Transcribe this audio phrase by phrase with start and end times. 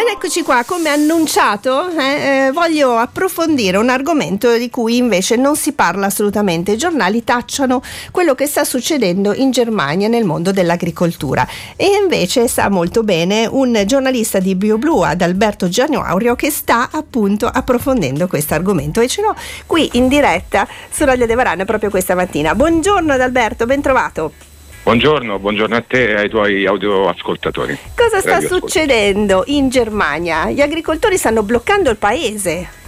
[0.00, 5.56] Ed eccoci qua, come annunciato, eh, eh, voglio approfondire un argomento di cui invece non
[5.56, 6.72] si parla assolutamente.
[6.72, 11.46] I giornali tacciano quello che sta succedendo in Germania nel mondo dell'agricoltura.
[11.76, 18.26] E invece sa molto bene un giornalista di BioBlue, Adalberto Gianaurio, che sta appunto approfondendo
[18.26, 19.02] questo argomento.
[19.02, 19.34] E ce l'ho
[19.66, 22.54] qui in diretta su Radio De Varane proprio questa mattina.
[22.54, 24.49] Buongiorno Adalberto, ben trovato.
[24.82, 27.78] Buongiorno, buongiorno a te e ai tuoi audioascoltatori.
[27.94, 30.50] Cosa sta succedendo in Germania?
[30.50, 32.79] Gli agricoltori stanno bloccando il paese.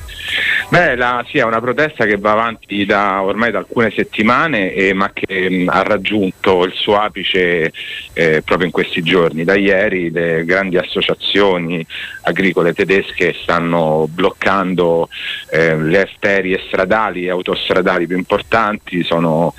[0.72, 4.94] Beh, la, sì, è una protesta che va avanti da, ormai da alcune settimane, eh,
[4.94, 7.70] ma che mh, ha raggiunto il suo apice
[8.14, 9.44] eh, proprio in questi giorni.
[9.44, 11.84] Da ieri le grandi associazioni
[12.22, 15.10] agricole tedesche stanno bloccando
[15.50, 19.52] eh, le arterie stradali e autostradali più importanti, sono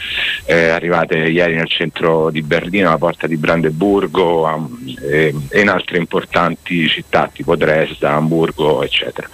[0.45, 5.99] eh, arrivate ieri nel centro di Berlino, alla porta di Brandeburgo um, e in altre
[5.99, 9.29] importanti città tipo Dresda, Hamburgo, eccetera.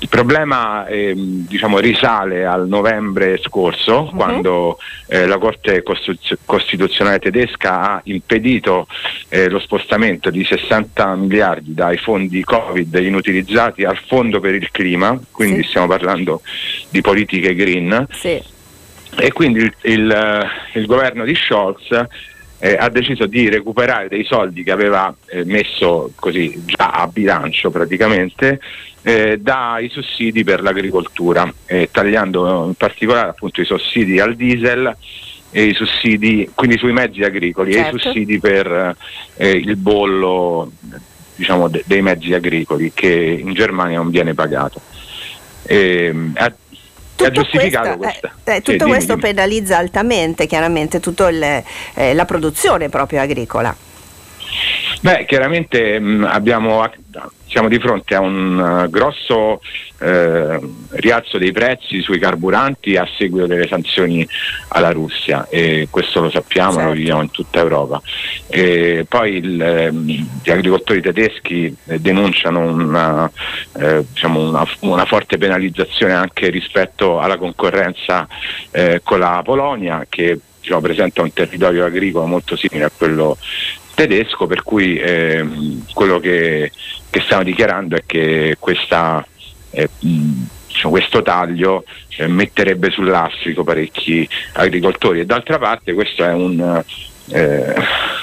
[0.00, 4.14] Il problema eh, diciamo, risale al novembre scorso, uh-huh.
[4.14, 5.82] quando eh, la Corte
[6.44, 8.86] Costituzionale tedesca ha impedito
[9.28, 15.18] eh, lo spostamento di 60 miliardi dai fondi Covid inutilizzati al Fondo per il Clima,
[15.32, 15.70] quindi sì.
[15.70, 16.42] stiamo parlando
[16.90, 18.06] di politiche green.
[18.12, 18.40] Sì.
[19.16, 22.06] E quindi il, il, il governo di Scholz
[22.58, 27.70] eh, ha deciso di recuperare dei soldi che aveva eh, messo così già a bilancio
[27.70, 28.60] praticamente
[29.02, 34.94] eh, dai sussidi per l'agricoltura, eh, tagliando in particolare appunto i sussidi al diesel
[35.50, 37.86] e i sussidi, quindi sui mezzi agricoli certo.
[37.86, 38.08] e i certo.
[38.08, 38.96] sussidi per
[39.36, 40.70] eh, il bollo
[41.36, 44.80] diciamo, de- dei mezzi agricoli che in Germania non viene pagato.
[45.62, 46.52] E, ehm, ha,
[47.30, 52.88] giustificato questo, eh, eh, tutto sì, questo dimmi, penalizza altamente chiaramente tutta eh, la produzione
[52.88, 53.74] proprio agricola.
[55.00, 56.82] Beh, chiaramente mh, abbiamo
[57.58, 59.60] siamo di fronte a un uh, grosso
[59.98, 64.24] eh, rialzo dei prezzi sui carburanti a seguito delle sanzioni
[64.68, 66.88] alla Russia e questo lo sappiamo, certo.
[66.88, 68.00] lo viviamo in tutta Europa.
[68.46, 73.28] E poi il, eh, gli agricoltori tedeschi eh, denunciano una,
[73.76, 78.28] eh, diciamo una, una, forte penalizzazione anche rispetto alla concorrenza
[78.70, 83.36] eh, con la Polonia che diciamo, presenta un territorio agricolo molto simile a quello
[83.98, 86.70] tedesco, per cui ehm, quello che,
[87.10, 89.26] che, stiamo dichiarando è che questa,
[89.70, 91.82] eh, diciamo, questo taglio
[92.16, 95.18] eh, metterebbe sull'astrico parecchi agricoltori.
[95.18, 96.84] E d'altra parte questo è un,
[97.30, 97.74] eh,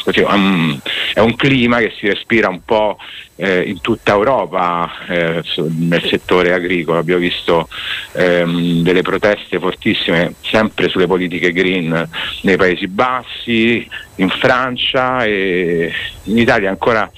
[0.03, 0.79] così, um,
[1.13, 2.97] è un clima che si respira un po'
[3.35, 6.99] eh, in tutta Europa eh, nel settore agricolo.
[6.99, 7.67] Abbiamo visto
[8.13, 12.09] ehm, delle proteste fortissime sempre sulle politiche green
[12.41, 15.91] nei Paesi Bassi, in Francia e
[16.23, 17.09] in Italia ancora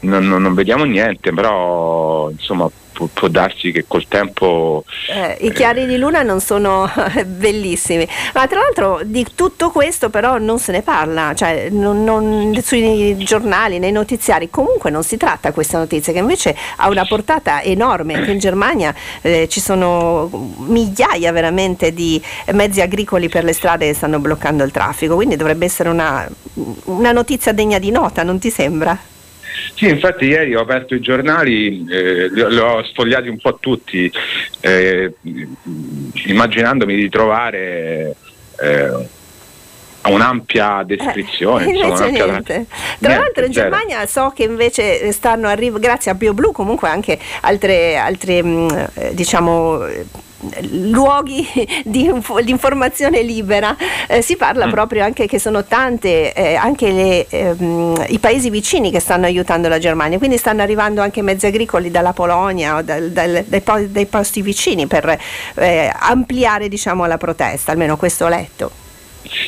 [0.00, 2.70] non, non, non vediamo niente, però insomma
[3.12, 4.84] può, darsi che col tempo...
[5.08, 6.90] Eh, I chiari eh, di luna non sono
[7.26, 12.58] bellissimi, ma tra l'altro di tutto questo però non se ne parla, cioè non, non,
[12.62, 17.62] sui giornali, nei notiziari, comunque non si tratta questa notizia che invece ha una portata
[17.62, 23.86] enorme, anche in Germania eh, ci sono migliaia veramente di mezzi agricoli per le strade
[23.86, 26.26] che stanno bloccando il traffico, quindi dovrebbe essere una,
[26.84, 29.14] una notizia degna di nota, non ti sembra?
[29.74, 34.10] Sì, infatti ieri ho aperto i giornali, eh, li, li, ho sfogliati un po' tutti,
[34.60, 35.12] eh,
[36.26, 38.14] immaginandomi di trovare
[38.58, 39.08] eh,
[40.08, 41.66] un'ampia descrizione.
[41.66, 42.24] Eh, insomma, un'ampia...
[42.24, 42.66] Tra niente,
[43.00, 43.70] l'altro in zero.
[43.70, 49.14] Germania so che invece stanno arrivando, grazie a BioBlue, comunque anche altre, altre mm, eh,
[49.14, 49.84] diciamo
[50.70, 51.46] luoghi
[51.84, 52.10] di,
[52.42, 53.76] di, informazione libera,
[54.06, 54.70] eh, si parla mm.
[54.70, 59.68] proprio anche che sono tante, eh, anche le, ehm, i paesi vicini che stanno aiutando
[59.68, 64.06] la Germania, quindi stanno arrivando anche mezzi agricoli dalla Polonia o dal, dal, dai, dai,
[64.06, 65.18] posti vicini per
[65.54, 68.70] eh, ampliare diciamo, la protesta, almeno questo ho letto.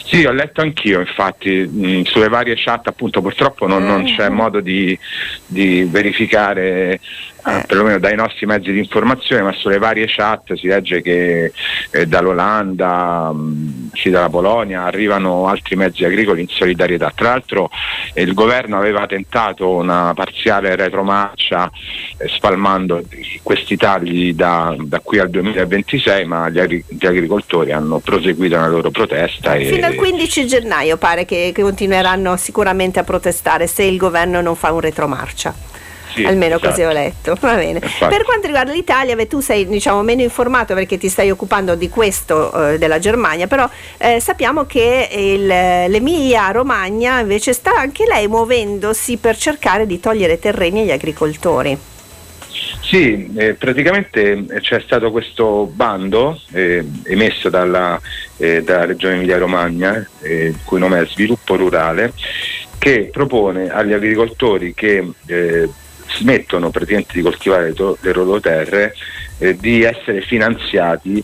[0.04, 4.31] Sì, ho letto anch'io, infatti, mh, sulle varie chat appunto purtroppo non, non c'è eh.
[4.31, 4.98] modo di,
[5.47, 6.98] di verificare
[7.44, 7.64] eh.
[7.67, 11.52] perlomeno dai nostri mezzi di informazione, ma sulle varie chat si legge che
[11.90, 17.12] eh, dall'Olanda, mh, sì, dalla Polonia arrivano altri mezzi agricoli in solidarietà.
[17.14, 17.70] Tra l'altro
[18.12, 21.70] eh, il governo aveva tentato una parziale retromarcia
[22.19, 23.02] eh, spalmando
[23.43, 28.69] questi tagli da, da, qui al 2026, ma gli, agri- gli, agricoltori hanno proseguito la
[28.69, 29.55] loro protesta.
[29.55, 34.56] Fino al 15 gennaio pare che, che continueranno sicuramente a protestare se il governo non
[34.56, 35.55] fa un retromarcia.
[36.19, 36.70] Sì, almeno esatto.
[36.70, 37.37] così ho letto.
[37.41, 37.81] Va bene.
[37.81, 41.88] Per quanto riguarda l'Italia, beh, tu sei diciamo, meno informato perché ti stai occupando di
[41.88, 43.69] questo eh, della Germania, però
[43.99, 50.38] eh, sappiamo che il, l'Emilia Romagna invece sta anche lei muovendosi per cercare di togliere
[50.38, 51.79] terreni agli agricoltori.
[52.81, 58.00] Sì, eh, praticamente eh, c'è stato questo bando eh, emesso dalla,
[58.38, 62.14] eh, dalla Regione Emilia-Romagna, eh, il cui nome è Sviluppo Rurale,
[62.79, 65.69] che propone agli agricoltori che eh,
[66.08, 68.94] smettono praticamente di coltivare le loro terre
[69.56, 71.22] di essere finanziati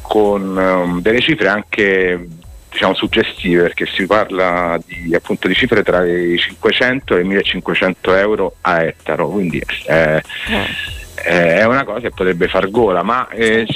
[0.00, 2.26] con um, delle cifre anche
[2.72, 8.14] diciamo, suggestive perché si parla di, appunto, di cifre tra i 500 e i 1500
[8.14, 11.56] euro a ettaro, quindi eh, eh.
[11.56, 13.66] è una cosa che potrebbe far gola, ma eh,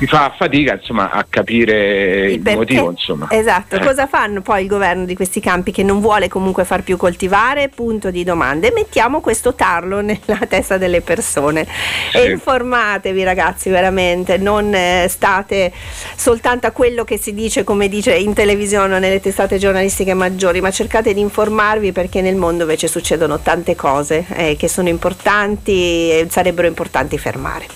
[0.00, 2.90] si fa fatica insomma, a capire il, il motivo.
[2.90, 3.26] Insomma.
[3.28, 3.80] Esatto, eh.
[3.80, 7.68] cosa fanno poi il governo di questi campi che non vuole comunque far più coltivare?
[7.68, 8.72] Punto di domande.
[8.74, 11.66] Mettiamo questo tarlo nella testa delle persone
[12.12, 12.16] sì.
[12.16, 15.70] e informatevi ragazzi veramente, non eh, state
[16.16, 20.62] soltanto a quello che si dice come dice in televisione o nelle testate giornalistiche maggiori,
[20.62, 25.72] ma cercate di informarvi perché nel mondo invece succedono tante cose eh, che sono importanti
[25.72, 27.66] e sarebbero importanti fermare.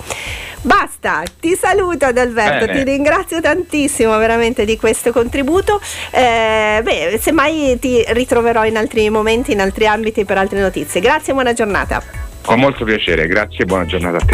[0.65, 2.79] Basta, ti saluto Adalberto, Bene.
[2.79, 5.79] ti ringrazio tantissimo veramente di questo contributo.
[6.09, 11.01] Eh, beh, semmai ti ritroverò in altri momenti, in altri ambiti per altre notizie.
[11.01, 12.01] Grazie e buona giornata.
[12.41, 14.33] Con molto piacere, grazie e buona giornata a te.